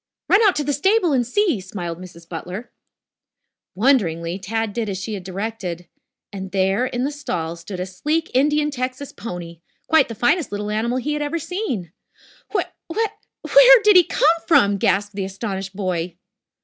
"Run 0.27 0.41
out 0.41 0.55
to 0.55 0.63
the 0.63 0.73
stable 0.73 1.13
and 1.13 1.27
see," 1.27 1.59
smiled 1.59 1.99
Mrs. 1.99 2.27
Butler. 2.27 2.71
Wonderingly, 3.75 4.39
Tad 4.39 4.73
did 4.73 4.89
as 4.89 4.97
she 4.97 5.13
had 5.13 5.23
directed. 5.23 5.87
And 6.33 6.49
there 6.49 6.87
in 6.87 7.05
a 7.05 7.11
stall 7.11 7.55
stood 7.55 7.79
a 7.79 7.85
sleek 7.85 8.31
Indian 8.33 8.71
Texas 8.71 9.11
pony, 9.11 9.59
quite 9.87 10.07
the 10.07 10.15
finest 10.15 10.51
little 10.51 10.71
animal 10.71 10.97
he 10.97 11.13
had 11.13 11.21
ever 11.21 11.37
seen. 11.37 11.91
"Wh 12.51 12.63
whe 12.89 13.07
where 13.43 13.79
did 13.83 13.95
he 13.95 14.03
come 14.03 14.41
from!" 14.47 14.77
gasped 14.79 15.13
the 15.13 15.23
astonished 15.23 15.75
boy. 15.75 16.15